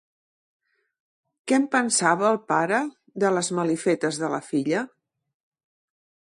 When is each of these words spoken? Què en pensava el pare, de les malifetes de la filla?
Què 1.51 1.59
en 1.61 1.67
pensava 1.75 2.25
el 2.31 2.41
pare, 2.53 2.81
de 3.25 3.33
les 3.37 3.53
malifetes 3.61 4.21
de 4.25 4.33
la 4.35 4.43
filla? 4.51 4.85